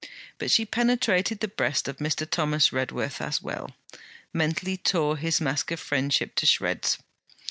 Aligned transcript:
But 0.39 0.49
she 0.49 0.65
penetrated 0.65 1.41
the 1.41 1.47
breast 1.47 1.87
of 1.87 1.97
Mr. 1.97 2.27
Thomas 2.27 2.73
Redworth 2.73 3.21
as 3.21 3.39
well, 3.39 3.69
mentally 4.33 4.75
tore 4.75 5.15
his 5.17 5.39
mask 5.39 5.69
of 5.69 5.79
friendship 5.79 6.33
to 6.37 6.47
shreds. 6.47 6.97